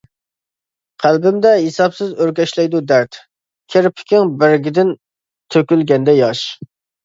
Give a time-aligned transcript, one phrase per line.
[1.03, 3.21] قەلبىمدە ھېسابسىز ئۆركەشلەيدۇ دەرد،
[3.77, 4.99] كىرپىكىڭ بەرگىدىن
[5.59, 6.47] تۆكۈلگەندە ياش.